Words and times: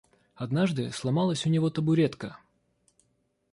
Однажды 0.33 0.91
сломалась 0.91 1.45
у 1.45 1.49
него 1.51 1.69
табуретка. 1.69 2.39